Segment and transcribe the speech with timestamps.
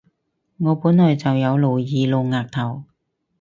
[0.57, 2.85] 我本來就有露耳露額頭